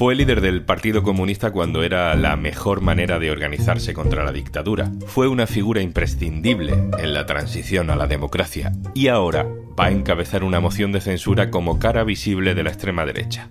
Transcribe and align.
Fue 0.00 0.14
líder 0.14 0.40
del 0.40 0.64
Partido 0.64 1.02
Comunista 1.02 1.50
cuando 1.50 1.82
era 1.82 2.14
la 2.14 2.34
mejor 2.34 2.80
manera 2.80 3.18
de 3.18 3.30
organizarse 3.30 3.92
contra 3.92 4.24
la 4.24 4.32
dictadura. 4.32 4.90
Fue 5.04 5.28
una 5.28 5.46
figura 5.46 5.82
imprescindible 5.82 6.72
en 6.98 7.12
la 7.12 7.26
transición 7.26 7.90
a 7.90 7.96
la 7.96 8.06
democracia 8.06 8.72
y 8.94 9.08
ahora 9.08 9.46
va 9.78 9.84
a 9.84 9.90
encabezar 9.90 10.42
una 10.42 10.58
moción 10.58 10.90
de 10.92 11.02
censura 11.02 11.50
como 11.50 11.78
cara 11.78 12.02
visible 12.02 12.54
de 12.54 12.62
la 12.62 12.70
extrema 12.70 13.04
derecha. 13.04 13.50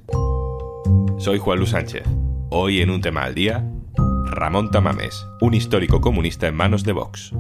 Soy 1.20 1.38
Juan 1.38 1.60
Luis 1.60 1.70
Sánchez. 1.70 2.08
Hoy 2.50 2.82
en 2.82 2.90
un 2.90 3.02
tema 3.02 3.26
al 3.26 3.36
día, 3.36 3.64
Ramón 4.26 4.72
Tamames, 4.72 5.24
un 5.42 5.54
histórico 5.54 6.02
comunista 6.02 6.48
en 6.48 6.56
manos 6.56 6.84
de 6.84 6.94
Vox. 6.94 7.32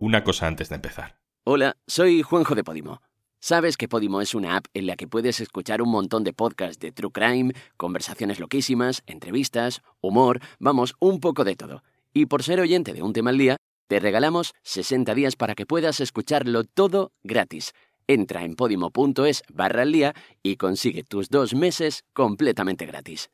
Una 0.00 0.24
cosa 0.24 0.48
antes 0.48 0.68
de 0.68 0.74
empezar. 0.74 1.14
Hola, 1.44 1.76
soy 1.86 2.22
Juanjo 2.22 2.56
de 2.56 2.64
Podimo. 2.64 3.00
Sabes 3.46 3.76
que 3.76 3.88
Podimo 3.88 4.22
es 4.22 4.34
una 4.34 4.56
app 4.56 4.68
en 4.72 4.86
la 4.86 4.96
que 4.96 5.06
puedes 5.06 5.38
escuchar 5.38 5.82
un 5.82 5.90
montón 5.90 6.24
de 6.24 6.32
podcasts 6.32 6.78
de 6.78 6.92
true 6.92 7.10
crime, 7.12 7.52
conversaciones 7.76 8.40
loquísimas, 8.40 9.02
entrevistas, 9.06 9.82
humor, 10.00 10.40
vamos, 10.58 10.94
un 10.98 11.20
poco 11.20 11.44
de 11.44 11.54
todo. 11.54 11.82
Y 12.14 12.24
por 12.24 12.42
ser 12.42 12.58
oyente 12.58 12.94
de 12.94 13.02
un 13.02 13.12
tema 13.12 13.28
al 13.28 13.36
día, 13.36 13.58
te 13.86 14.00
regalamos 14.00 14.54
60 14.62 15.14
días 15.14 15.36
para 15.36 15.54
que 15.54 15.66
puedas 15.66 16.00
escucharlo 16.00 16.64
todo 16.64 17.12
gratis. 17.22 17.74
Entra 18.06 18.44
en 18.44 18.54
podimo.es 18.54 19.42
barra 19.52 19.82
al 19.82 19.92
día 19.92 20.14
y 20.42 20.56
consigue 20.56 21.02
tus 21.02 21.28
dos 21.28 21.52
meses 21.52 22.04
completamente 22.14 22.86
gratis. 22.86 23.28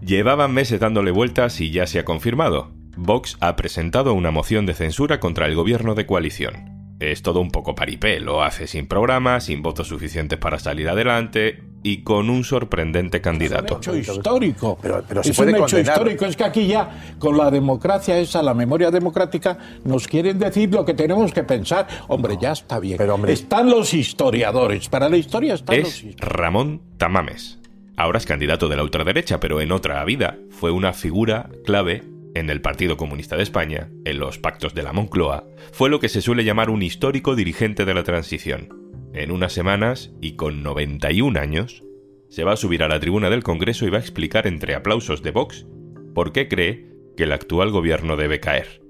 Llevaban 0.00 0.52
meses 0.52 0.80
dándole 0.80 1.12
vueltas 1.12 1.60
y 1.60 1.70
ya 1.70 1.86
se 1.86 2.00
ha 2.00 2.04
confirmado. 2.04 2.72
Vox 2.96 3.36
ha 3.38 3.54
presentado 3.54 4.14
una 4.14 4.32
moción 4.32 4.66
de 4.66 4.74
censura 4.74 5.20
contra 5.20 5.46
el 5.46 5.54
gobierno 5.54 5.94
de 5.94 6.06
coalición. 6.06 6.75
Es 6.98 7.20
todo 7.22 7.40
un 7.40 7.50
poco 7.50 7.74
paripé, 7.74 8.20
lo 8.20 8.42
hace 8.42 8.66
sin 8.66 8.86
programa, 8.86 9.40
sin 9.40 9.62
votos 9.62 9.88
suficientes 9.88 10.38
para 10.38 10.58
salir 10.58 10.88
adelante 10.88 11.62
y 11.82 12.02
con 12.02 12.30
un 12.30 12.42
sorprendente 12.42 13.20
candidato. 13.20 13.78
Es 13.80 13.86
un 13.88 13.98
hecho 13.98 14.12
histórico. 14.12 14.78
Pero, 14.80 15.04
es 15.22 15.38
un 15.38 15.54
hecho 15.54 15.78
histórico. 15.78 16.24
Es 16.24 16.36
que 16.36 16.44
aquí 16.44 16.66
ya, 16.66 17.14
con 17.18 17.36
la 17.36 17.50
democracia 17.50 18.18
esa, 18.18 18.42
la 18.42 18.54
memoria 18.54 18.90
democrática, 18.90 19.58
nos 19.84 20.08
quieren 20.08 20.38
decir 20.38 20.72
lo 20.72 20.84
que 20.86 20.94
tenemos 20.94 21.32
que 21.32 21.44
pensar. 21.44 21.86
Hombre, 22.08 22.38
ya 22.40 22.52
está 22.52 22.80
bien. 22.80 22.96
Pero, 22.96 23.24
están 23.26 23.68
los 23.68 23.92
historiadores. 23.92 24.88
Para 24.88 25.10
la 25.10 25.18
historia 25.18 25.54
están 25.54 25.78
los 25.78 25.88
historiadores. 25.88 26.20
Ramón 26.20 26.80
Tamames. 26.96 27.58
Ahora 27.98 28.18
es 28.18 28.26
candidato 28.26 28.68
de 28.68 28.76
la 28.76 28.82
ultraderecha, 28.82 29.38
pero 29.38 29.60
en 29.60 29.70
otra 29.70 30.02
vida 30.04 30.38
fue 30.50 30.70
una 30.70 30.92
figura 30.92 31.50
clave 31.64 32.02
en 32.38 32.50
el 32.50 32.60
Partido 32.60 32.96
Comunista 32.96 33.36
de 33.36 33.42
España, 33.42 33.90
en 34.04 34.18
los 34.18 34.38
pactos 34.38 34.74
de 34.74 34.82
la 34.82 34.92
Moncloa, 34.92 35.44
fue 35.72 35.88
lo 35.88 36.00
que 36.00 36.08
se 36.08 36.20
suele 36.20 36.44
llamar 36.44 36.70
un 36.70 36.82
histórico 36.82 37.34
dirigente 37.34 37.84
de 37.84 37.94
la 37.94 38.04
transición. 38.04 38.68
En 39.14 39.30
unas 39.30 39.52
semanas, 39.52 40.12
y 40.20 40.36
con 40.36 40.62
91 40.62 41.40
años, 41.40 41.82
se 42.28 42.44
va 42.44 42.52
a 42.52 42.56
subir 42.56 42.82
a 42.82 42.88
la 42.88 43.00
tribuna 43.00 43.30
del 43.30 43.42
Congreso 43.42 43.86
y 43.86 43.90
va 43.90 43.98
a 43.98 44.02
explicar 44.02 44.46
entre 44.46 44.74
aplausos 44.74 45.22
de 45.22 45.30
Vox 45.30 45.66
por 46.14 46.32
qué 46.32 46.48
cree 46.48 46.90
que 47.16 47.24
el 47.24 47.32
actual 47.32 47.70
gobierno 47.70 48.16
debe 48.16 48.40
caer. 48.40 48.82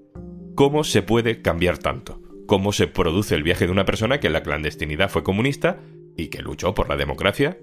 ¿Cómo 0.57 0.85
se 0.85 1.03
puede 1.03 1.43
cambiar 1.43 1.79
tanto? 1.79 2.21
¿Cómo 2.47 2.73
se 2.73 2.87
produce 2.89 3.35
el 3.35 3.43
viaje 3.43 3.67
de 3.67 3.73
una 3.73 3.85
persona 3.85 4.19
que 4.19 4.27
en 4.27 4.33
la 4.33 4.43
clandestinidad 4.43 5.11
fue 5.11 5.23
comunista 5.23 5.81
y 6.17 6.29
que 6.29 6.43
luchó 6.43 6.75
por 6.75 6.89
la 6.89 6.97
democracia 6.97 7.59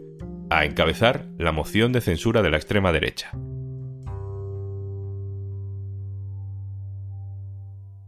a 0.50 0.66
encabezar 0.66 1.28
la 1.38 1.52
moción 1.52 1.92
de 1.92 2.02
censura 2.02 2.42
de 2.42 2.52
la 2.52 2.58
extrema 2.58 2.92
derecha? 2.92 3.32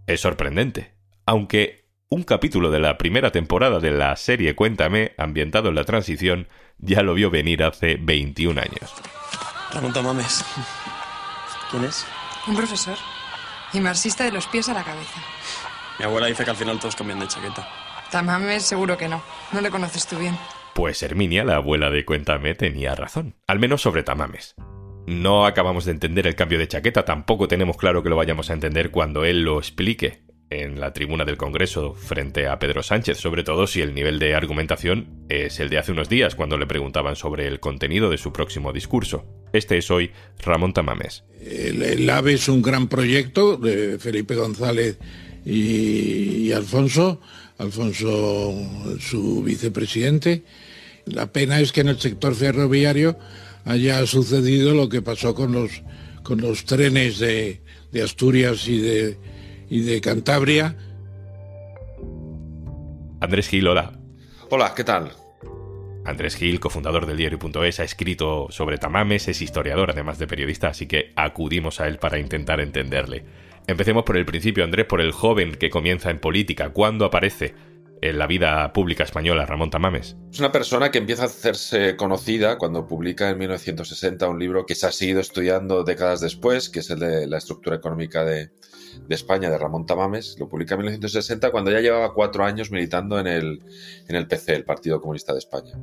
Es 0.07 0.21
sorprendente, 0.21 0.93
aunque 1.25 1.85
un 2.09 2.23
capítulo 2.23 2.69
de 2.69 2.79
la 2.79 2.97
primera 2.99 3.31
temporada 3.31 3.79
de 3.79 3.89
la 3.89 4.15
serie 4.15 4.55
Cuéntame, 4.55 5.13
ambientado 5.17 5.69
en 5.69 5.75
la 5.75 5.83
transición, 5.83 6.47
ya 6.77 7.01
lo 7.01 7.15
vio 7.15 7.31
venir 7.31 7.63
hace 7.63 7.97
21 7.99 8.61
años. 8.61 8.93
Ramón 9.73 9.93
Tamames. 9.93 10.45
¿Quién 11.71 11.85
es? 11.85 12.05
Un 12.47 12.55
profesor. 12.55 12.97
Y 13.73 13.79
marxista 13.79 14.23
de 14.23 14.31
los 14.31 14.45
pies 14.45 14.69
a 14.69 14.75
la 14.75 14.83
cabeza. 14.83 15.19
Mi 15.97 16.05
abuela 16.05 16.27
dice 16.27 16.43
que 16.43 16.51
al 16.51 16.55
final 16.55 16.79
todos 16.79 16.95
cambian 16.95 17.19
de 17.19 17.27
chaqueta. 17.27 17.67
Tamames 18.11 18.63
seguro 18.63 18.97
que 18.97 19.09
no. 19.09 19.23
No 19.51 19.61
le 19.61 19.71
conoces 19.71 20.05
tú 20.05 20.19
bien. 20.19 20.37
Pues 20.75 21.01
Herminia, 21.01 21.43
la 21.43 21.55
abuela 21.55 21.89
de 21.89 22.05
Cuéntame, 22.05 22.53
tenía 22.53 22.93
razón. 22.93 23.35
Al 23.47 23.57
menos 23.57 23.81
sobre 23.81 24.03
Tamames. 24.03 24.55
No 25.07 25.45
acabamos 25.45 25.85
de 25.85 25.91
entender 25.91 26.25
el 26.25 26.35
cambio 26.35 26.57
de 26.57 26.67
chaqueta, 26.67 27.05
tampoco 27.05 27.47
tenemos 27.47 27.77
claro 27.77 28.01
que 28.01 28.09
lo 28.09 28.15
vayamos 28.15 28.49
a 28.49 28.53
entender 28.53 28.89
cuando 28.89 29.23
él 29.23 29.43
lo 29.43 29.59
explique 29.59 30.25
en 30.49 30.79
la 30.79 30.93
tribuna 30.93 31.25
del 31.25 31.37
Congreso 31.37 31.93
frente 31.93 32.47
a 32.47 32.59
Pedro 32.59 32.83
Sánchez, 32.83 33.17
sobre 33.17 33.43
todo 33.43 33.67
si 33.67 33.81
el 33.81 33.93
nivel 33.93 34.19
de 34.19 34.35
argumentación 34.35 35.25
es 35.29 35.59
el 35.59 35.69
de 35.69 35.77
hace 35.77 35.91
unos 35.91 36.09
días 36.09 36.35
cuando 36.35 36.57
le 36.57 36.67
preguntaban 36.67 37.15
sobre 37.15 37.47
el 37.47 37.59
contenido 37.59 38.09
de 38.09 38.17
su 38.17 38.31
próximo 38.31 38.73
discurso. 38.73 39.25
Este 39.53 39.77
es 39.77 39.89
hoy 39.91 40.11
Ramón 40.43 40.73
Tamames. 40.73 41.23
El, 41.41 42.09
AVE 42.09 42.33
es 42.33 42.47
un 42.47 42.61
gran 42.61 42.87
proyecto 42.87 43.57
de 43.57 43.99
Felipe 43.99 44.35
González 44.35 44.97
y, 45.45 46.47
y 46.47 46.51
Alfonso, 46.51 47.21
Alfonso 47.57 48.53
su 48.99 49.43
vicepresidente. 49.43 50.43
La 51.05 51.31
pena 51.31 51.59
es 51.59 51.71
que 51.71 51.81
en 51.81 51.89
el 51.89 51.99
sector 51.99 52.33
ferroviario 52.33 53.17
haya 53.65 54.05
sucedido 54.05 54.73
lo 54.73 54.87
que 54.87 55.01
pasó 55.01 55.35
con 55.35 55.51
los, 55.51 55.83
con 56.23 56.39
los 56.39 56.65
trenes 56.65 57.19
de, 57.19 57.61
Asturias 58.03 58.67
y 58.67 58.79
de, 58.79 59.17
y 59.69 59.81
de 59.81 60.01
Cantabria. 60.01 60.75
Andrés 63.19 63.49
Gil, 63.49 63.67
hola. 63.67 63.99
Hola, 64.49 64.73
¿qué 64.75 64.83
tal? 64.83 65.11
Andrés 66.05 66.35
Gil, 66.35 66.59
cofundador 66.59 67.07
del 67.07 67.17
diario.es, 67.17 67.79
ha 67.79 67.83
escrito 67.83 68.47
sobre 68.51 68.77
Tamames, 68.77 69.27
es 69.27 69.41
historiador 69.41 69.89
además 69.89 70.19
de 70.19 70.27
periodista, 70.27 70.67
así 70.67 70.85
que 70.85 71.11
acudimos 71.15 71.81
a 71.81 71.87
él 71.87 71.97
para 71.97 72.19
intentar 72.19 72.59
entenderle. 72.59 73.25
Empecemos 73.65 74.03
por 74.03 74.15
el 74.15 74.25
principio, 74.25 74.63
Andrés, 74.63 74.85
por 74.85 75.01
el 75.01 75.11
joven 75.11 75.55
que 75.55 75.71
comienza 75.71 76.11
en 76.11 76.19
política. 76.19 76.69
¿Cuándo 76.69 77.05
aparece? 77.05 77.55
En 78.09 78.19
la 78.19 78.27
vida 78.27 78.71
pública 78.73 79.03
española, 79.03 79.45
Ramón 79.45 79.69
Tamames. 79.69 80.15
Es 80.31 80.39
una 80.39 80.51
persona 80.51 80.91
que 80.91 80.99
empieza 80.99 81.23
a 81.23 81.25
hacerse 81.25 81.95
conocida 81.95 82.57
cuando 82.57 82.87
publica 82.87 83.29
en 83.29 83.37
1960 83.37 84.27
un 84.27 84.39
libro 84.39 84.65
que 84.65 84.75
se 84.75 84.87
ha 84.87 84.91
seguido 84.91 85.19
estudiando 85.19 85.83
décadas 85.83 86.21
después, 86.21 86.69
que 86.69 86.79
es 86.79 86.89
el 86.89 86.99
de 86.99 87.27
la 87.27 87.37
estructura 87.37 87.75
económica 87.75 88.23
de, 88.23 88.51
España, 89.09 89.49
de 89.49 89.57
Ramón 89.57 89.85
Tamames. 89.85 90.37
Lo 90.39 90.47
publica 90.47 90.75
en 90.75 90.81
1960 90.81 91.51
cuando 91.51 91.71
ya 91.71 91.79
llevaba 91.79 92.13
cuatro 92.13 92.43
años 92.45 92.71
militando 92.71 93.19
en 93.19 93.27
el, 93.27 93.63
en 94.07 94.15
el 94.15 94.27
PC, 94.27 94.55
el 94.55 94.65
Partido 94.65 95.01
Comunista 95.01 95.33
de 95.33 95.39
España. 95.39 95.73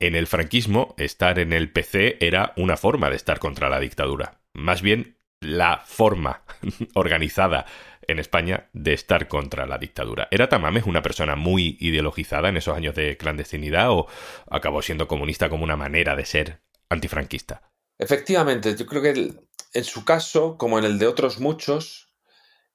En 0.00 0.14
el 0.14 0.26
franquismo, 0.26 0.94
estar 0.98 1.38
en 1.38 1.52
el 1.52 1.72
PC 1.72 2.18
era 2.20 2.52
una 2.56 2.76
forma 2.76 3.08
de 3.08 3.16
estar 3.16 3.38
contra 3.38 3.70
la 3.70 3.80
dictadura. 3.80 4.40
Más 4.52 4.82
bien, 4.82 5.16
la 5.44 5.82
forma 5.84 6.42
organizada 6.94 7.66
en 8.06 8.18
España 8.18 8.68
de 8.72 8.92
estar 8.92 9.28
contra 9.28 9.66
la 9.66 9.78
dictadura. 9.78 10.28
¿Era 10.30 10.48
Tamames 10.48 10.84
una 10.84 11.02
persona 11.02 11.36
muy 11.36 11.76
ideologizada 11.80 12.48
en 12.48 12.56
esos 12.56 12.76
años 12.76 12.94
de 12.94 13.16
clandestinidad 13.16 13.90
o 13.90 14.06
acabó 14.50 14.82
siendo 14.82 15.08
comunista 15.08 15.48
como 15.48 15.64
una 15.64 15.76
manera 15.76 16.16
de 16.16 16.24
ser 16.26 16.60
antifranquista? 16.88 17.62
Efectivamente, 17.98 18.74
yo 18.76 18.86
creo 18.86 19.02
que 19.02 19.32
en 19.72 19.84
su 19.84 20.04
caso, 20.04 20.56
como 20.58 20.78
en 20.78 20.84
el 20.84 20.98
de 20.98 21.06
otros 21.06 21.40
muchos, 21.40 22.12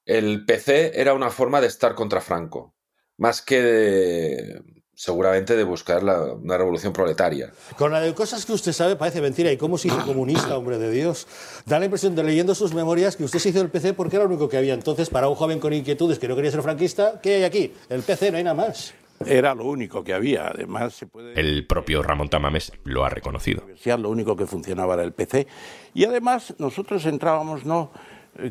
el 0.04 0.44
PC 0.44 1.00
era 1.00 1.14
una 1.14 1.30
forma 1.30 1.60
de 1.60 1.66
estar 1.66 1.94
contra 1.94 2.20
Franco, 2.20 2.74
más 3.16 3.42
que 3.42 3.62
de, 3.62 4.62
seguramente 5.00 5.56
de 5.56 5.64
buscar 5.64 6.04
una 6.04 6.58
revolución 6.58 6.92
proletaria. 6.92 7.50
Con 7.78 7.90
la 7.90 8.02
de 8.02 8.12
cosas 8.12 8.44
que 8.44 8.52
usted 8.52 8.72
sabe 8.72 8.96
parece 8.96 9.22
mentira. 9.22 9.50
¿Y 9.50 9.56
cómo 9.56 9.78
se 9.78 9.88
hizo 9.88 10.04
comunista, 10.04 10.58
hombre 10.58 10.76
de 10.76 10.90
Dios? 10.90 11.26
Da 11.64 11.78
la 11.78 11.86
impresión 11.86 12.14
de 12.14 12.22
leyendo 12.22 12.54
sus 12.54 12.74
memorias 12.74 13.16
que 13.16 13.24
usted 13.24 13.38
se 13.38 13.48
hizo 13.48 13.62
el 13.62 13.70
PC 13.70 13.94
porque 13.94 14.16
era 14.16 14.26
lo 14.26 14.30
único 14.30 14.50
que 14.50 14.58
había. 14.58 14.74
Entonces, 14.74 15.08
para 15.08 15.30
un 15.30 15.36
joven 15.36 15.58
con 15.58 15.72
inquietudes 15.72 16.18
que 16.18 16.28
no 16.28 16.36
quería 16.36 16.50
ser 16.50 16.60
franquista, 16.60 17.18
¿qué 17.22 17.36
hay 17.36 17.44
aquí? 17.44 17.72
El 17.88 18.02
PC, 18.02 18.30
no 18.30 18.36
hay 18.36 18.44
nada 18.44 18.54
más. 18.54 18.92
Era 19.24 19.54
lo 19.54 19.64
único 19.64 20.04
que 20.04 20.12
había. 20.12 20.48
Además, 20.48 20.92
se 20.92 21.06
puede... 21.06 21.32
El 21.40 21.66
propio 21.66 22.02
Ramón 22.02 22.28
Tamames 22.28 22.70
lo 22.84 23.02
ha 23.02 23.08
reconocido. 23.08 23.62
Lo 23.86 24.10
único 24.10 24.36
que 24.36 24.44
funcionaba 24.44 24.92
era 24.94 25.02
el 25.02 25.12
PC. 25.12 25.46
Y 25.94 26.04
además, 26.04 26.54
nosotros 26.58 27.06
entrábamos 27.06 27.64
no 27.64 27.90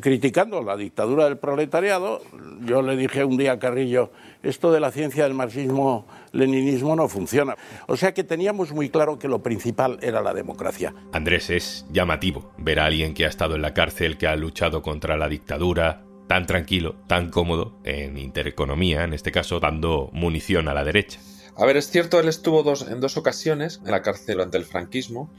criticando 0.00 0.62
la 0.62 0.76
dictadura 0.76 1.24
del 1.24 1.38
proletariado. 1.38 2.22
Yo 2.64 2.82
le 2.82 2.96
dije 2.96 3.24
un 3.24 3.36
día 3.36 3.52
a 3.52 3.58
Carrillo, 3.58 4.10
esto 4.42 4.72
de 4.72 4.80
la 4.80 4.90
ciencia 4.90 5.24
del 5.24 5.34
marxismo-leninismo 5.34 6.96
no 6.96 7.08
funciona. 7.08 7.56
O 7.86 7.96
sea 7.96 8.14
que 8.14 8.24
teníamos 8.24 8.72
muy 8.72 8.90
claro 8.90 9.18
que 9.18 9.28
lo 9.28 9.42
principal 9.42 9.98
era 10.02 10.22
la 10.22 10.34
democracia. 10.34 10.94
Andrés, 11.12 11.50
es 11.50 11.86
llamativo 11.90 12.52
ver 12.58 12.80
a 12.80 12.86
alguien 12.86 13.14
que 13.14 13.24
ha 13.24 13.28
estado 13.28 13.56
en 13.56 13.62
la 13.62 13.74
cárcel, 13.74 14.18
que 14.18 14.26
ha 14.26 14.36
luchado 14.36 14.82
contra 14.82 15.16
la 15.16 15.28
dictadura, 15.28 16.04
tan 16.28 16.46
tranquilo, 16.46 16.96
tan 17.08 17.30
cómodo, 17.30 17.80
en 17.84 18.16
intereconomía, 18.16 19.02
en 19.04 19.14
este 19.14 19.32
caso, 19.32 19.58
dando 19.58 20.10
munición 20.12 20.68
a 20.68 20.74
la 20.74 20.84
derecha. 20.84 21.18
A 21.56 21.66
ver, 21.66 21.76
es 21.76 21.90
cierto, 21.90 22.20
él 22.20 22.28
estuvo 22.28 22.62
dos, 22.62 22.88
en 22.88 23.00
dos 23.00 23.16
ocasiones 23.16 23.80
en 23.84 23.90
la 23.90 24.02
cárcel 24.02 24.40
ante 24.40 24.56
el 24.56 24.64
franquismo. 24.64 25.30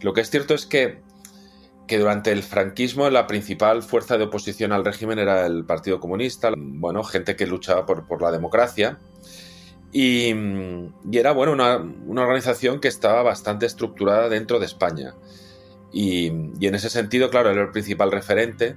Lo 0.00 0.14
que 0.14 0.22
es 0.22 0.30
cierto 0.30 0.54
es 0.54 0.66
que 0.66 1.00
que 1.86 1.98
durante 1.98 2.32
el 2.32 2.42
franquismo 2.42 3.08
la 3.10 3.26
principal 3.26 3.82
fuerza 3.82 4.16
de 4.16 4.24
oposición 4.24 4.72
al 4.72 4.84
régimen 4.84 5.18
era 5.18 5.46
el 5.46 5.64
Partido 5.64 6.00
Comunista, 6.00 6.52
bueno, 6.56 7.02
gente 7.02 7.36
que 7.36 7.46
luchaba 7.46 7.86
por, 7.86 8.22
la 8.22 8.30
democracia. 8.30 8.98
Y, 9.92 10.32
era 11.12 11.32
bueno, 11.32 11.52
una, 11.52 12.22
organización 12.22 12.80
que 12.80 12.88
estaba 12.88 13.22
bastante 13.22 13.66
estructurada 13.66 14.28
dentro 14.28 14.58
de 14.58 14.66
España. 14.66 15.14
Y, 15.92 16.28
en 16.28 16.74
ese 16.74 16.88
sentido, 16.88 17.28
claro, 17.30 17.50
era 17.50 17.62
el 17.62 17.70
principal 17.70 18.10
referente 18.10 18.76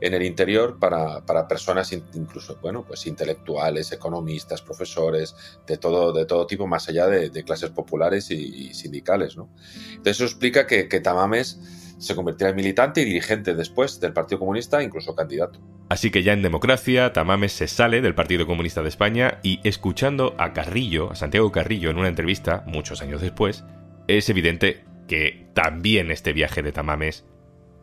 en 0.00 0.14
el 0.14 0.22
interior 0.22 0.78
para, 0.78 1.22
personas 1.48 1.92
incluso, 1.92 2.58
bueno, 2.62 2.84
pues 2.86 3.06
intelectuales, 3.06 3.92
economistas, 3.92 4.62
profesores, 4.62 5.34
de 5.66 5.76
todo, 5.76 6.12
de 6.12 6.24
todo 6.24 6.46
tipo, 6.46 6.66
más 6.66 6.88
allá 6.88 7.08
de, 7.08 7.44
clases 7.44 7.70
populares 7.70 8.30
y, 8.30 8.72
sindicales, 8.72 9.36
¿no? 9.36 9.50
Entonces 9.88 10.16
eso 10.16 10.24
explica 10.24 10.66
que, 10.66 10.88
que 10.88 11.00
Tamames 11.00 11.83
se 12.04 12.14
convertirá 12.14 12.50
en 12.50 12.56
militante 12.56 13.02
y 13.02 13.04
dirigente 13.04 13.54
después 13.54 14.00
del 14.00 14.12
Partido 14.12 14.38
Comunista, 14.38 14.82
incluso 14.82 15.14
candidato. 15.14 15.60
Así 15.88 16.10
que 16.10 16.22
ya 16.22 16.32
en 16.32 16.42
democracia, 16.42 17.12
Tamames 17.12 17.52
se 17.52 17.68
sale 17.68 18.00
del 18.00 18.14
Partido 18.14 18.46
Comunista 18.46 18.82
de 18.82 18.88
España 18.88 19.38
y 19.42 19.60
escuchando 19.64 20.34
a 20.38 20.52
Carrillo, 20.52 21.10
a 21.10 21.14
Santiago 21.14 21.52
Carrillo, 21.52 21.90
en 21.90 21.98
una 21.98 22.08
entrevista, 22.08 22.64
muchos 22.66 23.02
años 23.02 23.20
después, 23.20 23.64
es 24.08 24.28
evidente 24.28 24.84
que 25.08 25.48
también 25.54 26.10
este 26.10 26.32
viaje 26.32 26.62
de 26.62 26.72
Tamames 26.72 27.24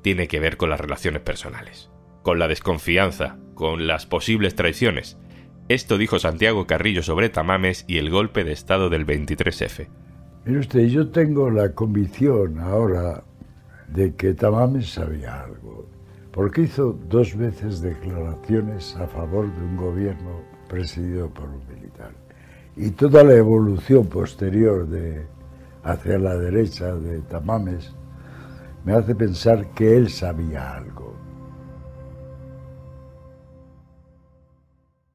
tiene 0.01 0.27
que 0.27 0.39
ver 0.39 0.57
con 0.57 0.69
las 0.69 0.79
relaciones 0.79 1.21
personales, 1.21 1.89
con 2.23 2.39
la 2.39 2.47
desconfianza, 2.47 3.37
con 3.53 3.87
las 3.87 4.05
posibles 4.05 4.55
traiciones. 4.55 5.17
Esto 5.69 5.97
dijo 5.97 6.19
Santiago 6.19 6.67
Carrillo 6.67 7.03
sobre 7.03 7.29
Tamames 7.29 7.85
y 7.87 7.97
el 7.97 8.09
golpe 8.09 8.43
de 8.43 8.51
Estado 8.51 8.89
del 8.89 9.05
23F. 9.05 9.87
Mire 10.45 10.59
usted, 10.59 10.87
yo 10.87 11.09
tengo 11.09 11.51
la 11.51 11.73
convicción 11.73 12.59
ahora 12.59 13.23
de 13.93 14.15
que 14.15 14.33
Tamames 14.33 14.91
sabía 14.91 15.43
algo, 15.43 15.87
porque 16.31 16.61
hizo 16.61 16.93
dos 17.09 17.35
veces 17.35 17.81
declaraciones 17.81 18.95
a 18.95 19.07
favor 19.07 19.53
de 19.53 19.61
un 19.61 19.77
gobierno 19.77 20.41
presidido 20.67 21.29
por 21.29 21.49
un 21.49 21.61
militar. 21.67 22.11
Y 22.75 22.91
toda 22.91 23.23
la 23.23 23.33
evolución 23.33 24.07
posterior 24.07 24.87
de, 24.87 25.25
hacia 25.83 26.17
la 26.17 26.35
derecha 26.37 26.95
de 26.95 27.21
Tamames 27.21 27.93
me 28.85 28.93
hace 28.93 29.13
pensar 29.13 29.73
que 29.73 29.95
él 29.95 30.09
sabía 30.09 30.75
algo. 30.75 31.19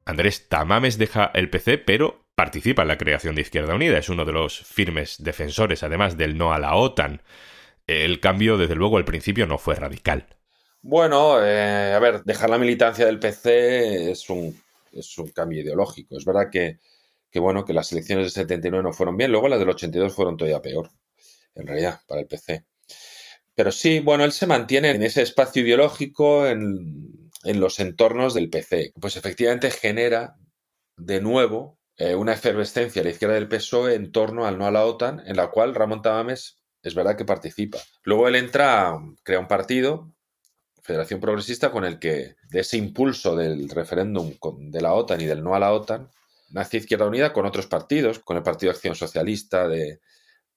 Andrés 0.04 0.48
Tamames 0.48 0.98
deja 0.98 1.32
el 1.34 1.50
PC, 1.50 1.78
pero 1.78 2.26
participa 2.36 2.82
en 2.82 2.88
la 2.88 2.98
creación 2.98 3.34
de 3.34 3.40
Izquierda 3.40 3.74
Unida. 3.74 3.98
Es 3.98 4.08
uno 4.08 4.24
de 4.24 4.32
los 4.32 4.60
firmes 4.60 5.16
defensores, 5.18 5.82
además 5.82 6.16
del 6.16 6.38
no 6.38 6.52
a 6.52 6.58
la 6.60 6.76
OTAN. 6.76 7.22
El 7.86 8.20
cambio, 8.20 8.56
desde 8.56 8.74
luego, 8.74 8.96
al 8.96 9.04
principio 9.04 9.46
no 9.46 9.58
fue 9.58 9.76
radical. 9.76 10.26
Bueno, 10.82 11.44
eh, 11.44 11.92
a 11.92 11.98
ver, 11.98 12.22
dejar 12.24 12.50
la 12.50 12.58
militancia 12.58 13.06
del 13.06 13.18
PC 13.18 14.10
es 14.10 14.28
un, 14.30 14.60
cambio 15.34 15.62
ideológico. 15.62 16.16
Es 16.16 16.24
verdad 16.24 16.48
que, 16.50 16.78
bueno, 17.34 17.64
que 17.64 17.74
las 17.74 17.92
elecciones 17.92 18.24
del 18.24 18.32
79 18.32 18.82
no 18.82 18.92
fueron 18.92 19.16
bien, 19.16 19.30
luego 19.30 19.48
las 19.48 19.58
del 19.58 19.68
82 19.68 20.14
fueron 20.14 20.36
todavía 20.36 20.62
peor, 20.62 20.90
en 21.54 21.66
realidad, 21.66 22.00
para 22.06 22.22
el 22.22 22.26
PC. 22.26 22.64
Pero 23.54 23.72
sí, 23.72 24.00
bueno, 24.00 24.24
él 24.24 24.32
se 24.32 24.46
mantiene 24.46 24.90
en 24.90 25.02
ese 25.02 25.22
espacio 25.22 25.62
ideológico, 25.62 26.46
en, 26.46 27.30
en 27.44 27.60
los 27.60 27.80
entornos 27.80 28.34
del 28.34 28.50
PC. 28.50 28.92
Pues 29.00 29.16
efectivamente 29.16 29.70
genera 29.70 30.36
de 30.96 31.20
nuevo 31.20 31.78
eh, 31.96 32.14
una 32.14 32.34
efervescencia 32.34 33.00
a 33.00 33.04
la 33.04 33.10
izquierda 33.10 33.34
del 33.34 33.48
PSOE 33.48 33.94
en 33.94 34.12
torno 34.12 34.46
al 34.46 34.58
no 34.58 34.66
a 34.66 34.70
la 34.70 34.84
OTAN, 34.84 35.22
en 35.26 35.36
la 35.36 35.50
cual 35.50 35.74
Ramón 35.74 36.02
Tamames 36.02 36.58
es 36.86 36.94
verdad 36.94 37.16
que 37.16 37.24
participa. 37.24 37.78
Luego 38.04 38.28
él 38.28 38.36
entra, 38.36 38.96
crea 39.24 39.40
un 39.40 39.48
partido, 39.48 40.12
Federación 40.82 41.18
Progresista, 41.18 41.72
con 41.72 41.84
el 41.84 41.98
que 41.98 42.36
de 42.48 42.60
ese 42.60 42.76
impulso 42.76 43.34
del 43.34 43.68
referéndum 43.68 44.32
de 44.70 44.80
la 44.80 44.94
OTAN 44.94 45.20
y 45.20 45.24
del 45.24 45.42
no 45.42 45.56
a 45.56 45.58
la 45.58 45.72
OTAN, 45.72 46.08
nace 46.50 46.76
Izquierda 46.76 47.06
Unida 47.06 47.32
con 47.32 47.44
otros 47.44 47.66
partidos, 47.66 48.20
con 48.20 48.36
el 48.36 48.44
Partido 48.44 48.70
Acción 48.70 48.94
Socialista 48.94 49.66
de, 49.66 50.00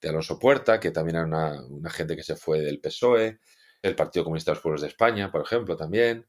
Alonso 0.04 0.38
Puerta, 0.38 0.78
que 0.78 0.92
también 0.92 1.16
era 1.16 1.26
una, 1.26 1.90
gente 1.90 2.14
que 2.14 2.22
se 2.22 2.36
fue 2.36 2.60
del 2.60 2.80
PSOE, 2.80 3.40
el 3.82 3.96
Partido 3.96 4.24
Comunista 4.24 4.52
de 4.52 4.54
los 4.54 4.62
Pueblos 4.62 4.82
de 4.82 4.86
España, 4.86 5.32
por 5.32 5.42
ejemplo, 5.42 5.76
también. 5.76 6.28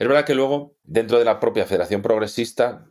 Es 0.00 0.08
verdad 0.08 0.24
que 0.24 0.34
luego, 0.34 0.74
dentro 0.82 1.20
de 1.20 1.24
la 1.24 1.38
propia 1.38 1.64
Federación 1.64 2.02
Progresista, 2.02 2.88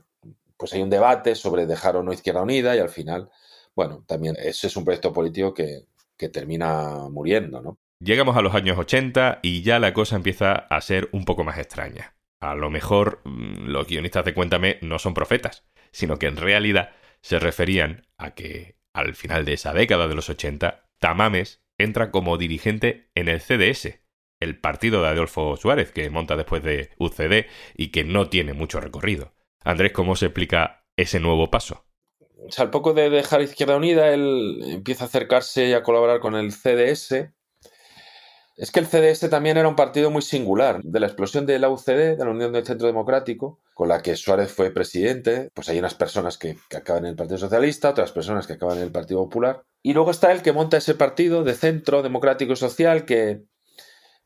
pues 0.55 0.71
hay 0.71 0.81
un 0.81 0.89
debate 0.89 1.35
sobre 1.35 1.65
dejar 1.65 1.97
o 1.97 2.03
no 2.03 2.13
Izquierda 2.13 2.41
Unida 2.41 2.73
y 2.73 2.79
al 2.79 2.89
final, 2.89 3.29
bueno, 3.75 4.05
también 4.07 4.37
ese 4.39 4.67
es 4.67 4.77
un 4.77 4.85
proyecto 4.85 5.11
político 5.11 5.53
que, 5.53 5.87
que 6.17 6.29
termina 6.29 7.09
muriendo, 7.09 7.61
¿no? 7.61 7.77
Llegamos 7.99 8.37
a 8.37 8.41
los 8.41 8.53
años 8.53 8.77
80 8.77 9.39
y 9.41 9.63
ya 9.63 9.79
la 9.79 9.93
cosa 9.93 10.15
empieza 10.15 10.53
a 10.53 10.81
ser 10.81 11.09
un 11.11 11.25
poco 11.25 11.43
más 11.43 11.57
extraña. 11.57 12.15
A 12.39 12.53
lo 12.53 12.69
mejor 12.69 13.21
mm, 13.25 13.67
los 13.67 13.87
guionistas 13.87 14.25
de 14.25 14.33
Cuéntame 14.33 14.77
no 14.81 14.99
son 14.99 15.13
profetas, 15.13 15.65
sino 15.91 16.19
que 16.19 16.27
en 16.27 16.37
realidad 16.37 16.91
se 17.21 17.39
referían 17.39 18.05
a 18.17 18.31
que 18.31 18.77
al 18.93 19.15
final 19.15 19.45
de 19.45 19.53
esa 19.53 19.73
década 19.73 20.07
de 20.07 20.15
los 20.15 20.29
80, 20.29 20.85
Tamames 20.99 21.61
entra 21.77 22.11
como 22.11 22.37
dirigente 22.37 23.09
en 23.15 23.27
el 23.27 23.41
CDS, 23.41 23.99
el 24.39 24.59
partido 24.59 25.01
de 25.01 25.09
Adolfo 25.09 25.57
Suárez 25.57 25.91
que 25.91 26.09
monta 26.09 26.35
después 26.35 26.63
de 26.63 26.91
UCD 26.97 27.47
y 27.75 27.89
que 27.89 28.03
no 28.03 28.29
tiene 28.29 28.53
mucho 28.53 28.79
recorrido. 28.79 29.33
Andrés, 29.63 29.91
¿cómo 29.91 30.15
se 30.15 30.27
explica 30.27 30.85
ese 30.95 31.19
nuevo 31.19 31.49
paso? 31.49 31.86
Al 32.57 32.69
poco 32.69 32.93
de 32.93 33.09
dejar 33.09 33.41
Izquierda 33.41 33.77
Unida, 33.77 34.09
él 34.09 34.61
empieza 34.67 35.05
a 35.05 35.07
acercarse 35.07 35.67
y 35.67 35.73
a 35.73 35.83
colaborar 35.83 36.19
con 36.19 36.35
el 36.35 36.51
CDS. 36.51 37.31
Es 38.57 38.71
que 38.71 38.79
el 38.79 38.87
CDS 38.87 39.29
también 39.29 39.57
era 39.57 39.67
un 39.67 39.75
partido 39.75 40.09
muy 40.09 40.23
singular. 40.23 40.81
De 40.83 40.99
la 40.99 41.05
explosión 41.07 41.45
de 41.45 41.59
la 41.59 41.69
UCD, 41.69 42.17
de 42.17 42.25
la 42.25 42.31
Unión 42.31 42.51
del 42.51 42.65
Centro 42.65 42.87
Democrático, 42.87 43.59
con 43.75 43.87
la 43.87 44.01
que 44.01 44.15
Suárez 44.15 44.51
fue 44.51 44.71
presidente, 44.71 45.51
pues 45.53 45.69
hay 45.69 45.77
unas 45.77 45.93
personas 45.93 46.39
que, 46.39 46.57
acaban 46.75 47.05
en 47.05 47.11
el 47.11 47.15
Partido 47.15 47.37
Socialista, 47.37 47.91
otras 47.91 48.11
personas 48.11 48.47
que 48.47 48.53
acaban 48.53 48.77
en 48.77 48.85
el 48.85 48.91
Partido 48.91 49.23
Popular. 49.23 49.63
Y 49.83 49.93
luego 49.93 50.09
está 50.09 50.31
el 50.31 50.41
que 50.41 50.53
monta 50.53 50.77
ese 50.77 50.95
partido 50.95 51.43
de 51.43 51.53
centro 51.53 52.01
democrático 52.01 52.53
y 52.53 52.55
social 52.55 53.05
que, 53.05 53.43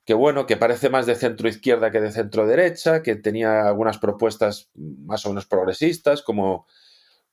que 0.06 0.13
bueno, 0.13 0.46
que 0.46 0.56
parece 0.56 0.90
más 0.90 1.06
de 1.06 1.16
centro 1.16 1.50
izquierda 1.50 1.92
que 1.92 2.00
de 2.00 2.13
centro 2.13 2.48
derecha, 2.48 3.04
que 3.04 3.18
tenía 3.18 3.68
algunas 3.68 3.98
propuestas 3.98 4.69
más 4.74 5.25
o 5.25 5.30
menos 5.30 5.46
progresistas, 5.46 6.22
como 6.22 6.68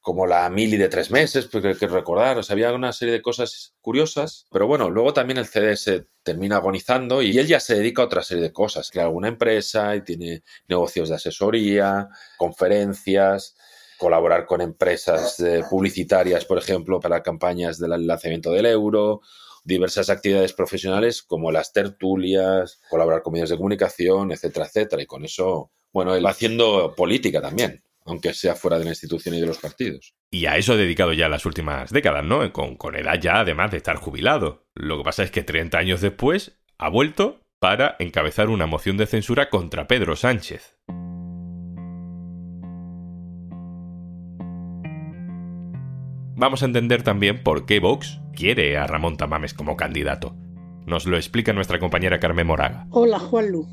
como 0.00 0.26
la 0.26 0.48
mili 0.48 0.76
de 0.76 0.88
tres 0.88 1.10
meses, 1.10 1.46
porque 1.46 1.68
hay 1.68 1.74
que 1.74 1.86
recordar, 1.86 2.38
o 2.38 2.42
sea, 2.42 2.54
había 2.54 2.72
una 2.72 2.92
serie 2.92 3.12
de 3.14 3.22
cosas 3.22 3.74
curiosas, 3.80 4.46
pero 4.50 4.66
bueno, 4.66 4.90
luego 4.90 5.12
también 5.12 5.38
el 5.38 5.46
CDS 5.46 6.04
termina 6.22 6.56
agonizando 6.56 7.20
y 7.22 7.36
él 7.38 7.46
ya 7.46 7.60
se 7.60 7.74
dedica 7.74 8.02
a 8.02 8.06
otra 8.06 8.22
serie 8.22 8.44
de 8.44 8.52
cosas, 8.52 8.90
crea 8.90 9.04
alguna 9.04 9.28
empresa 9.28 9.96
y 9.96 10.02
tiene 10.02 10.42
negocios 10.68 11.08
de 11.08 11.16
asesoría, 11.16 12.08
conferencias, 12.36 13.56
colaborar 13.98 14.46
con 14.46 14.60
empresas 14.60 15.40
eh, 15.40 15.62
publicitarias, 15.68 16.44
por 16.44 16.58
ejemplo, 16.58 17.00
para 17.00 17.22
campañas 17.22 17.78
del 17.78 18.06
lanzamiento 18.06 18.52
del 18.52 18.66
euro, 18.66 19.20
diversas 19.64 20.08
actividades 20.08 20.52
profesionales 20.52 21.22
como 21.22 21.50
las 21.50 21.72
tertulias, 21.72 22.80
colaborar 22.88 23.22
con 23.22 23.34
medios 23.34 23.50
de 23.50 23.56
comunicación, 23.56 24.32
etcétera, 24.32 24.66
etcétera, 24.66 25.02
y 25.02 25.06
con 25.06 25.24
eso, 25.24 25.70
bueno, 25.92 26.14
él 26.14 26.24
haciendo 26.26 26.94
política 26.96 27.42
también 27.42 27.82
aunque 28.08 28.34
sea 28.34 28.54
fuera 28.54 28.78
de 28.78 28.84
la 28.84 28.90
institución 28.90 29.34
y 29.34 29.40
de 29.40 29.46
los 29.46 29.58
partidos. 29.58 30.14
Y 30.30 30.46
a 30.46 30.56
eso 30.56 30.72
ha 30.72 30.76
dedicado 30.76 31.12
ya 31.12 31.28
las 31.28 31.46
últimas 31.46 31.90
décadas, 31.90 32.24
¿no? 32.24 32.52
Con, 32.52 32.76
con 32.76 32.96
edad 32.96 33.20
ya, 33.20 33.40
además 33.40 33.70
de 33.70 33.76
estar 33.76 33.96
jubilado. 33.96 34.66
Lo 34.74 34.98
que 34.98 35.04
pasa 35.04 35.22
es 35.22 35.30
que 35.30 35.42
30 35.42 35.78
años 35.78 36.00
después 36.00 36.58
ha 36.78 36.88
vuelto 36.88 37.40
para 37.58 37.96
encabezar 37.98 38.48
una 38.48 38.66
moción 38.66 38.96
de 38.96 39.06
censura 39.06 39.50
contra 39.50 39.86
Pedro 39.86 40.16
Sánchez. 40.16 40.76
Vamos 46.36 46.62
a 46.62 46.66
entender 46.66 47.02
también 47.02 47.42
por 47.42 47.66
qué 47.66 47.80
Vox 47.80 48.20
quiere 48.32 48.76
a 48.76 48.86
Ramón 48.86 49.16
Tamames 49.16 49.54
como 49.54 49.76
candidato. 49.76 50.36
Nos 50.86 51.04
lo 51.04 51.16
explica 51.16 51.52
nuestra 51.52 51.80
compañera 51.80 52.20
Carmen 52.20 52.46
Moraga. 52.46 52.86
Hola, 52.90 53.18
Juanlu. 53.18 53.66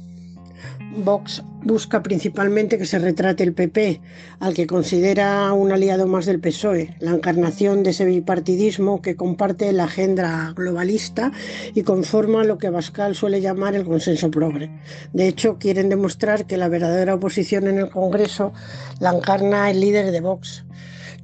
Vox 0.97 1.43
busca 1.63 2.01
principalmente 2.01 2.77
que 2.77 2.85
se 2.85 2.99
retrate 2.99 3.43
el 3.43 3.53
PP, 3.53 4.01
al 4.39 4.53
que 4.53 4.67
considera 4.67 5.51
un 5.53 5.71
aliado 5.71 6.07
más 6.07 6.25
del 6.25 6.39
PSOE, 6.39 6.95
la 6.99 7.11
encarnación 7.11 7.83
de 7.83 7.89
ese 7.89 8.05
bipartidismo 8.05 9.01
que 9.01 9.15
comparte 9.15 9.71
la 9.73 9.85
agenda 9.85 10.53
globalista 10.55 11.31
y 11.73 11.83
conforma 11.83 12.43
lo 12.43 12.57
que 12.57 12.69
Bascal 12.69 13.15
suele 13.15 13.41
llamar 13.41 13.75
el 13.75 13.85
consenso 13.85 14.31
progre. 14.31 14.69
De 15.13 15.27
hecho, 15.27 15.57
quieren 15.57 15.89
demostrar 15.89 16.45
que 16.45 16.57
la 16.57 16.69
verdadera 16.69 17.15
oposición 17.15 17.67
en 17.67 17.79
el 17.79 17.89
Congreso 17.89 18.53
la 18.99 19.13
encarna 19.13 19.69
el 19.69 19.81
líder 19.81 20.11
de 20.11 20.21
Vox, 20.21 20.65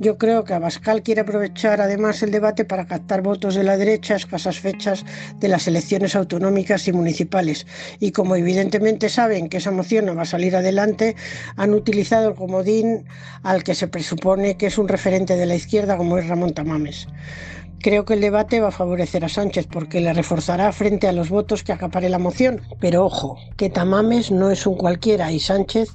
yo 0.01 0.17
creo 0.17 0.43
que 0.43 0.55
Abascal 0.55 1.03
quiere 1.03 1.21
aprovechar 1.21 1.79
además 1.79 2.23
el 2.23 2.31
debate 2.31 2.65
para 2.65 2.87
captar 2.87 3.21
votos 3.21 3.53
de 3.53 3.63
la 3.63 3.77
derecha 3.77 4.15
a 4.15 4.17
escasas 4.17 4.59
fechas 4.59 5.05
de 5.39 5.47
las 5.47 5.67
elecciones 5.67 6.15
autonómicas 6.15 6.87
y 6.87 6.91
municipales. 6.91 7.67
Y 7.99 8.11
como 8.11 8.35
evidentemente 8.35 9.09
saben 9.09 9.47
que 9.47 9.57
esa 9.57 9.69
moción 9.69 10.07
no 10.07 10.15
va 10.15 10.23
a 10.23 10.25
salir 10.25 10.55
adelante, 10.55 11.15
han 11.55 11.75
utilizado 11.75 12.29
el 12.29 12.35
comodín 12.35 13.05
al 13.43 13.63
que 13.63 13.75
se 13.75 13.87
presupone 13.87 14.57
que 14.57 14.65
es 14.65 14.79
un 14.79 14.87
referente 14.87 15.37
de 15.37 15.45
la 15.45 15.53
izquierda 15.53 15.97
como 15.97 16.17
es 16.17 16.27
Ramón 16.27 16.55
Tamames. 16.55 17.07
Creo 17.81 18.05
que 18.05 18.13
el 18.13 18.21
debate 18.21 18.59
va 18.59 18.67
a 18.67 18.71
favorecer 18.71 19.25
a 19.25 19.29
Sánchez 19.29 19.65
porque 19.65 20.01
le 20.01 20.13
reforzará 20.13 20.71
frente 20.71 21.07
a 21.07 21.13
los 21.13 21.29
votos 21.29 21.63
que 21.63 21.73
acapare 21.73 22.09
la 22.09 22.19
moción. 22.19 22.61
Pero 22.79 23.03
ojo, 23.05 23.39
que 23.57 23.71
Tamames 23.71 24.29
no 24.29 24.51
es 24.51 24.67
un 24.67 24.75
cualquiera 24.75 25.31
y 25.31 25.39
Sánchez 25.39 25.89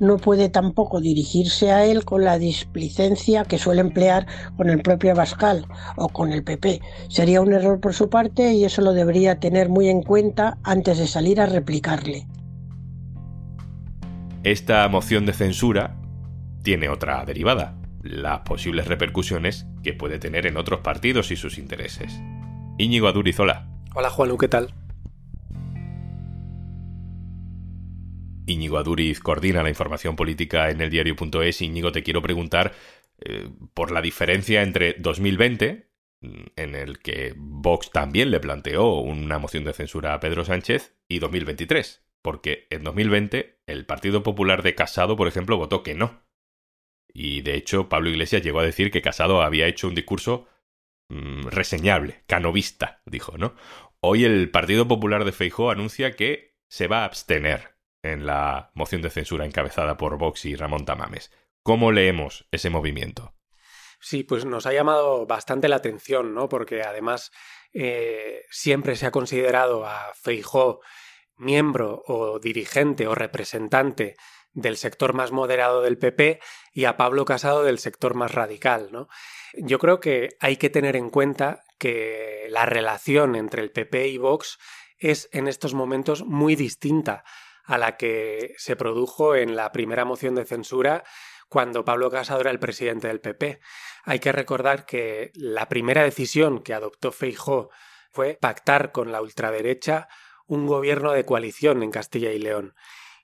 no 0.00 0.18
puede 0.18 0.50
tampoco 0.50 1.00
dirigirse 1.00 1.72
a 1.72 1.86
él 1.86 2.04
con 2.04 2.24
la 2.24 2.38
displicencia 2.38 3.44
que 3.44 3.58
suele 3.58 3.80
emplear 3.80 4.26
con 4.58 4.68
el 4.68 4.82
propio 4.82 5.12
Abascal 5.12 5.64
o 5.96 6.10
con 6.10 6.30
el 6.30 6.44
PP. 6.44 6.80
Sería 7.08 7.40
un 7.40 7.54
error 7.54 7.80
por 7.80 7.94
su 7.94 8.10
parte 8.10 8.52
y 8.52 8.64
eso 8.64 8.82
lo 8.82 8.92
debería 8.92 9.40
tener 9.40 9.70
muy 9.70 9.88
en 9.88 10.02
cuenta 10.02 10.58
antes 10.62 10.98
de 10.98 11.06
salir 11.06 11.40
a 11.40 11.46
replicarle. 11.46 12.26
Esta 14.42 14.86
moción 14.88 15.24
de 15.24 15.32
censura 15.32 15.96
tiene 16.62 16.90
otra 16.90 17.24
derivada, 17.24 17.79
las 18.02 18.40
posibles 18.40 18.86
repercusiones 18.86 19.66
que 19.82 19.92
puede 19.92 20.18
tener 20.18 20.46
en 20.46 20.56
otros 20.56 20.80
partidos 20.80 21.30
y 21.30 21.36
sus 21.36 21.58
intereses. 21.58 22.20
Íñigo 22.78 23.08
Adurizola. 23.08 23.68
Hola 23.94 24.10
Juanlu, 24.10 24.38
¿qué 24.38 24.48
tal? 24.48 24.74
Íñigo 28.46 28.78
Aduriz 28.78 29.20
coordina 29.20 29.62
la 29.62 29.68
información 29.68 30.16
política 30.16 30.70
en 30.70 30.80
el 30.80 30.90
diario.es. 30.90 31.62
Íñigo, 31.62 31.92
te 31.92 32.02
quiero 32.02 32.22
preguntar 32.22 32.72
eh, 33.20 33.48
por 33.74 33.90
la 33.92 34.02
diferencia 34.02 34.62
entre 34.62 34.94
2020, 34.94 35.90
mm, 36.20 36.28
en 36.56 36.74
el 36.74 36.98
que 36.98 37.34
Vox 37.36 37.90
también 37.90 38.30
le 38.30 38.40
planteó 38.40 38.94
una 39.00 39.38
moción 39.38 39.64
de 39.64 39.72
censura 39.72 40.14
a 40.14 40.20
Pedro 40.20 40.44
Sánchez, 40.44 40.96
y 41.06 41.18
2023, 41.18 42.02
porque 42.22 42.66
en 42.70 42.82
2020 42.82 43.60
el 43.66 43.84
Partido 43.86 44.22
Popular 44.22 44.62
de 44.62 44.74
Casado, 44.74 45.16
por 45.16 45.28
ejemplo, 45.28 45.56
votó 45.56 45.82
que 45.82 45.94
no 45.94 46.22
y 47.12 47.42
de 47.42 47.54
hecho, 47.54 47.88
Pablo 47.88 48.10
Iglesias 48.10 48.42
llegó 48.42 48.60
a 48.60 48.64
decir 48.64 48.90
que 48.90 49.02
Casado 49.02 49.42
había 49.42 49.66
hecho 49.66 49.88
un 49.88 49.94
discurso 49.94 50.48
mm, 51.08 51.48
reseñable, 51.48 52.22
canovista, 52.26 53.02
dijo, 53.06 53.38
¿no? 53.38 53.54
Hoy 54.00 54.24
el 54.24 54.50
Partido 54.50 54.88
Popular 54.88 55.24
de 55.24 55.32
Feijó 55.32 55.70
anuncia 55.70 56.16
que 56.16 56.56
se 56.68 56.86
va 56.86 57.02
a 57.02 57.04
abstener 57.04 57.76
en 58.02 58.24
la 58.26 58.70
moción 58.74 59.02
de 59.02 59.10
censura 59.10 59.44
encabezada 59.44 59.96
por 59.96 60.16
Vox 60.16 60.46
y 60.46 60.56
Ramón 60.56 60.84
Tamames. 60.84 61.30
¿Cómo 61.62 61.92
leemos 61.92 62.46
ese 62.50 62.70
movimiento? 62.70 63.34
Sí, 64.00 64.24
pues 64.24 64.46
nos 64.46 64.64
ha 64.64 64.72
llamado 64.72 65.26
bastante 65.26 65.68
la 65.68 65.76
atención, 65.76 66.34
¿no? 66.34 66.48
Porque 66.48 66.82
además 66.82 67.30
eh, 67.74 68.44
siempre 68.50 68.96
se 68.96 69.06
ha 69.06 69.10
considerado 69.10 69.86
a 69.86 70.12
Feijó 70.14 70.80
miembro 71.36 72.02
o 72.06 72.38
dirigente 72.38 73.06
o 73.06 73.14
representante 73.14 74.16
del 74.52 74.76
sector 74.76 75.14
más 75.14 75.32
moderado 75.32 75.82
del 75.82 75.98
PP 75.98 76.40
y 76.72 76.84
a 76.84 76.96
Pablo 76.96 77.24
Casado 77.24 77.62
del 77.62 77.78
sector 77.78 78.14
más 78.14 78.32
radical. 78.32 78.88
¿no? 78.90 79.08
Yo 79.54 79.78
creo 79.78 80.00
que 80.00 80.36
hay 80.40 80.56
que 80.56 80.70
tener 80.70 80.96
en 80.96 81.10
cuenta 81.10 81.64
que 81.78 82.46
la 82.50 82.66
relación 82.66 83.36
entre 83.36 83.62
el 83.62 83.70
PP 83.70 84.08
y 84.08 84.18
Vox 84.18 84.58
es 84.98 85.28
en 85.32 85.48
estos 85.48 85.74
momentos 85.74 86.24
muy 86.24 86.56
distinta 86.56 87.24
a 87.64 87.78
la 87.78 87.96
que 87.96 88.54
se 88.58 88.76
produjo 88.76 89.34
en 89.34 89.56
la 89.56 89.72
primera 89.72 90.04
moción 90.04 90.34
de 90.34 90.44
censura 90.44 91.04
cuando 91.48 91.84
Pablo 91.84 92.10
Casado 92.10 92.40
era 92.40 92.50
el 92.50 92.58
presidente 92.58 93.08
del 93.08 93.20
PP. 93.20 93.60
Hay 94.04 94.18
que 94.18 94.32
recordar 94.32 94.86
que 94.86 95.30
la 95.34 95.68
primera 95.68 96.02
decisión 96.02 96.62
que 96.62 96.74
adoptó 96.74 97.12
Feijó 97.12 97.70
fue 98.10 98.38
pactar 98.40 98.92
con 98.92 99.12
la 99.12 99.22
ultraderecha 99.22 100.08
un 100.46 100.66
gobierno 100.66 101.12
de 101.12 101.24
coalición 101.24 101.82
en 101.82 101.90
Castilla 101.90 102.32
y 102.32 102.38
León. 102.38 102.74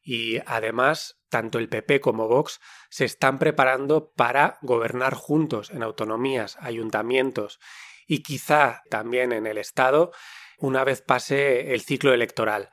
Y 0.08 0.38
además, 0.46 1.18
tanto 1.28 1.58
el 1.58 1.68
PP 1.68 2.00
como 2.00 2.28
Vox 2.28 2.60
se 2.90 3.04
están 3.04 3.40
preparando 3.40 4.12
para 4.12 4.56
gobernar 4.62 5.14
juntos 5.14 5.70
en 5.70 5.82
autonomías, 5.82 6.56
ayuntamientos 6.60 7.58
y 8.06 8.22
quizá 8.22 8.82
también 8.88 9.32
en 9.32 9.48
el 9.48 9.58
Estado 9.58 10.12
una 10.58 10.84
vez 10.84 11.02
pase 11.02 11.74
el 11.74 11.80
ciclo 11.80 12.14
electoral. 12.14 12.70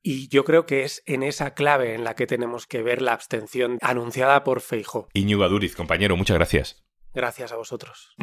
Y 0.00 0.28
yo 0.28 0.44
creo 0.44 0.64
que 0.64 0.84
es 0.84 1.02
en 1.06 1.24
esa 1.24 1.54
clave 1.54 1.94
en 1.94 2.04
la 2.04 2.14
que 2.14 2.28
tenemos 2.28 2.68
que 2.68 2.84
ver 2.84 3.02
la 3.02 3.14
abstención 3.14 3.76
anunciada 3.82 4.44
por 4.44 4.60
Feijo. 4.60 5.08
Iñigo 5.12 5.42
Aduriz, 5.42 5.74
compañero, 5.74 6.16
muchas 6.16 6.36
gracias. 6.36 6.84
Gracias 7.12 7.50
a 7.50 7.56
vosotros. 7.56 8.14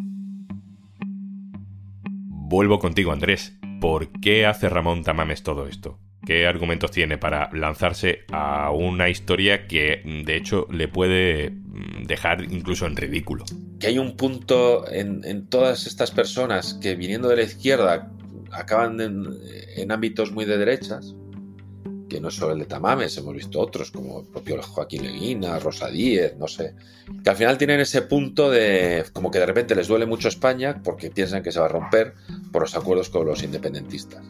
Vuelvo 2.50 2.80
contigo, 2.80 3.12
Andrés. 3.12 3.60
¿Por 3.82 4.10
qué 4.22 4.46
hace 4.46 4.70
Ramón 4.70 5.04
Tamames 5.04 5.44
todo 5.44 5.68
esto? 5.68 6.00
¿Qué 6.27 6.46
argumentos 6.46 6.91
tiene 6.91 7.17
para 7.17 7.50
lanzarse 7.53 8.25
a 8.34 8.69
una 8.72 9.07
historia 9.07 9.65
que 9.65 10.01
de 10.25 10.36
hecho 10.36 10.67
le 10.69 10.89
puede 10.89 11.51
mm, 11.51 12.03
dejar 12.03 12.43
incluso 12.51 12.86
en 12.86 12.98
ridículo? 12.98 13.46
Que 13.79 13.88
hay 13.88 13.98
un 13.98 14.17
punto 14.17 14.91
en, 14.91 15.48
todas 15.48 15.88
estas 15.88 16.12
personas 16.12 16.74
que 16.81 16.96
viniendo 16.96 17.29
de 17.29 17.38
la 17.38 17.43
izquierda 17.43 18.12
acaban 18.51 19.00
en, 19.00 19.89
ámbitos 19.89 20.34
muy 20.34 20.43
de 20.43 20.57
derechas, 20.57 21.15
que 22.10 22.19
no 22.19 22.29
solo 22.29 22.51
el 22.51 22.60
de 22.60 22.65
Tamames, 22.65 23.17
hemos 23.17 23.34
visto 23.34 23.62
otros 23.62 23.91
como 23.91 24.19
el 24.19 24.27
propio 24.27 24.62
Joaquín 24.62 25.03
Leguina, 25.03 25.60
Rosa 25.60 25.89
Díez, 25.89 26.36
no 26.38 26.50
sé, 26.50 26.75
que 27.24 27.29
al 27.29 27.38
final 27.38 27.57
tienen 27.57 27.79
ese 27.79 28.01
punto 28.01 28.51
de 28.51 29.05
como 29.13 29.31
que 29.31 29.39
de 29.39 29.46
repente 29.46 29.75
les 29.75 29.88
duele 29.88 30.05
mucho 30.05 30.27
España 30.27 30.81
porque 30.84 31.10
piensan 31.10 31.41
que 31.41 31.53
se 31.53 31.62
va 31.62 31.67
a 31.67 31.69
romper 31.69 32.15
por 32.51 32.63
los 32.63 32.75
acuerdos 32.75 33.07
con 33.07 33.25
los 33.25 33.43
independentistas. 33.43 34.22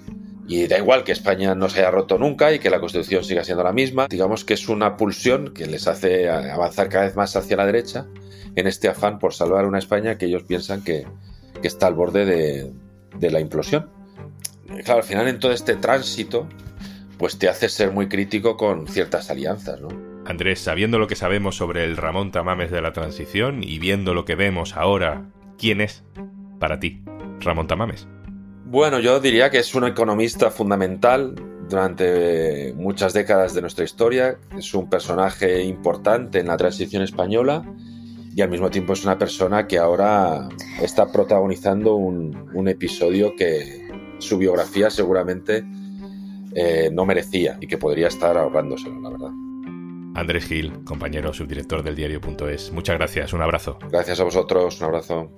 Y 0.47 0.67
da 0.67 0.77
igual 0.77 1.03
que 1.03 1.11
España 1.11 1.55
no 1.55 1.69
se 1.69 1.81
haya 1.81 1.91
roto 1.91 2.17
nunca 2.17 2.53
y 2.53 2.59
que 2.59 2.69
la 2.69 2.79
Constitución 2.79 3.23
siga 3.23 3.43
siendo 3.43 3.63
la 3.63 3.73
misma. 3.73 4.07
Digamos 4.07 4.45
que 4.45 4.53
es 4.53 4.69
una 4.69 4.95
pulsión 4.95 5.53
que 5.53 5.65
les 5.65 5.87
hace 5.87 6.29
avanzar 6.29 6.87
cada 6.87 7.05
vez 7.05 7.15
más 7.15 7.35
hacia 7.35 7.57
la 7.57 7.65
derecha 7.65 8.07
en 8.55 8.65
este 8.65 8.87
afán 8.87 9.19
por 9.19 9.33
salvar 9.33 9.65
una 9.65 9.77
España 9.77 10.17
que 10.17 10.25
ellos 10.25 10.43
piensan 10.43 10.83
que, 10.83 11.05
está 11.63 11.87
al 11.87 11.95
borde 11.95 12.25
de, 12.25 12.71
de 13.17 13.31
la 13.31 13.39
implosión. 13.39 13.89
Claro, 14.83 15.01
al 15.01 15.03
final 15.03 15.27
en 15.27 15.39
todo 15.39 15.51
este 15.51 15.75
tránsito, 15.75 16.47
pues 17.17 17.37
te 17.39 17.49
hace 17.49 17.67
ser 17.67 17.91
muy 17.91 18.07
crítico 18.07 18.57
con 18.57 18.87
ciertas 18.87 19.29
alianzas, 19.29 19.81
¿no? 19.81 19.89
Andrés, 20.25 20.59
sabiendo 20.59 20.99
lo 20.99 21.07
que 21.07 21.15
sabemos 21.15 21.55
sobre 21.55 21.85
el 21.85 21.95
Ramón 21.95 22.31
Tamames 22.31 22.69
de 22.69 22.81
la 22.81 22.91
transición 22.91 23.63
y 23.63 23.79
viendo 23.79 24.13
lo 24.13 24.25
que 24.25 24.35
vemos 24.35 24.75
ahora, 24.75 25.29
¿quién 25.57 25.79
es 25.79 26.03
para 26.59 26.79
ti 26.79 27.01
Ramón 27.39 27.67
Tamames? 27.67 28.07
Bueno, 28.69 28.99
yo 28.99 29.21
diría 29.21 29.49
que 29.49 29.59
es 29.59 29.73
un 29.75 29.85
economista 29.85 30.51
fundamental 30.51 31.35
durante 31.69 32.73
muchas 32.75 33.13
décadas 33.13 33.53
de 33.53 33.61
nuestra 33.61 33.85
historia, 33.85 34.39
es 34.57 34.73
un 34.73 34.89
personaje 34.89 35.63
importante 35.63 36.39
en 36.39 36.47
la 36.47 36.57
transición 36.57 37.01
española 37.01 37.63
y 38.35 38.41
al 38.41 38.49
mismo 38.49 38.69
tiempo 38.69 38.91
es 38.91 39.05
una 39.05 39.17
persona 39.17 39.67
que 39.67 39.77
ahora 39.77 40.49
está 40.81 41.09
protagonizando 41.13 41.95
un, 41.95 42.67
episodio 42.67 43.37
que 43.37 43.87
su 44.19 44.37
biografía 44.37 44.89
seguramente 44.89 45.63
eh, 46.53 46.89
no 46.91 47.05
merecía 47.05 47.57
y 47.61 47.67
que 47.67 47.77
podría 47.77 48.07
estar 48.07 48.37
ahorrándoselo, 48.37 48.99
la 48.99 49.09
verdad. 49.11 49.31
Andrés 50.13 50.45
Gil, 50.45 50.83
compañero 50.83 51.31
subdirector 51.31 51.83
del 51.83 51.95
diario.es, 51.95 52.73
muchas 52.73 52.97
gracias, 52.97 53.31
un 53.31 53.41
abrazo. 53.41 53.79
Gracias 53.89 54.19
a 54.19 54.25
vosotros, 54.25 54.81
un 54.81 54.87
abrazo. 54.87 55.31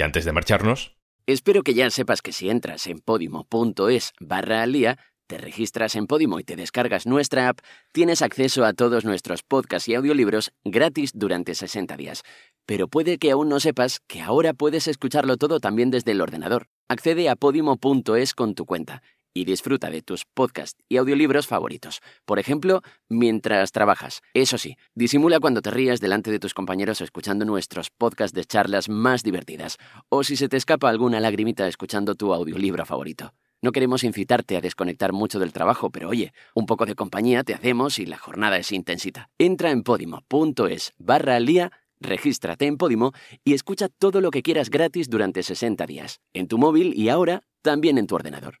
Y 0.00 0.02
antes 0.02 0.24
de 0.24 0.32
marcharnos... 0.32 0.96
Espero 1.26 1.62
que 1.62 1.74
ya 1.74 1.90
sepas 1.90 2.22
que 2.22 2.32
si 2.32 2.48
entras 2.48 2.86
en 2.86 3.00
podimo.es 3.00 4.14
barra 4.18 4.62
al 4.62 4.72
día, 4.72 4.98
te 5.26 5.36
registras 5.36 5.94
en 5.94 6.06
Podimo 6.06 6.40
y 6.40 6.42
te 6.42 6.56
descargas 6.56 7.06
nuestra 7.06 7.50
app, 7.50 7.58
tienes 7.92 8.22
acceso 8.22 8.64
a 8.64 8.72
todos 8.72 9.04
nuestros 9.04 9.42
podcasts 9.42 9.90
y 9.90 9.94
audiolibros 9.94 10.52
gratis 10.64 11.10
durante 11.12 11.54
60 11.54 11.98
días. 11.98 12.22
Pero 12.64 12.88
puede 12.88 13.18
que 13.18 13.30
aún 13.30 13.50
no 13.50 13.60
sepas 13.60 14.00
que 14.06 14.22
ahora 14.22 14.54
puedes 14.54 14.88
escucharlo 14.88 15.36
todo 15.36 15.60
también 15.60 15.90
desde 15.90 16.12
el 16.12 16.22
ordenador. 16.22 16.68
Accede 16.88 17.28
a 17.28 17.36
podimo.es 17.36 18.32
con 18.32 18.54
tu 18.54 18.64
cuenta 18.64 19.02
y 19.34 19.44
disfruta 19.44 19.90
de 19.90 20.02
tus 20.02 20.24
podcasts 20.24 20.82
y 20.88 20.96
audiolibros 20.96 21.46
favoritos. 21.46 22.00
Por 22.24 22.38
ejemplo, 22.38 22.82
mientras 23.08 23.72
trabajas. 23.72 24.22
Eso 24.34 24.58
sí, 24.58 24.76
disimula 24.94 25.40
cuando 25.40 25.62
te 25.62 25.70
rías 25.70 26.00
delante 26.00 26.30
de 26.30 26.38
tus 26.38 26.54
compañeros 26.54 27.00
escuchando 27.00 27.44
nuestros 27.44 27.90
podcasts 27.90 28.34
de 28.34 28.44
charlas 28.44 28.88
más 28.88 29.22
divertidas, 29.22 29.76
o 30.08 30.24
si 30.24 30.36
se 30.36 30.48
te 30.48 30.56
escapa 30.56 30.88
alguna 30.88 31.20
lagrimita 31.20 31.66
escuchando 31.68 32.14
tu 32.14 32.34
audiolibro 32.34 32.84
favorito. 32.86 33.32
No 33.62 33.72
queremos 33.72 34.04
incitarte 34.04 34.56
a 34.56 34.62
desconectar 34.62 35.12
mucho 35.12 35.38
del 35.38 35.52
trabajo, 35.52 35.90
pero 35.90 36.08
oye, 36.08 36.32
un 36.54 36.64
poco 36.64 36.86
de 36.86 36.94
compañía 36.94 37.44
te 37.44 37.52
hacemos 37.52 37.98
y 37.98 38.06
la 38.06 38.16
jornada 38.16 38.56
es 38.56 38.72
intensita. 38.72 39.28
Entra 39.38 39.70
en 39.70 39.82
podimo.es 39.82 40.92
barra 40.96 41.36
al 41.36 41.44
día, 41.44 41.70
regístrate 42.00 42.66
en 42.66 42.78
Podimo 42.78 43.12
y 43.44 43.52
escucha 43.52 43.88
todo 43.88 44.22
lo 44.22 44.30
que 44.30 44.42
quieras 44.42 44.70
gratis 44.70 45.10
durante 45.10 45.42
60 45.42 45.84
días, 45.86 46.20
en 46.32 46.48
tu 46.48 46.56
móvil 46.56 46.94
y 46.96 47.10
ahora 47.10 47.42
también 47.62 47.98
en 47.98 48.06
tu 48.06 48.14
ordenador. 48.14 48.60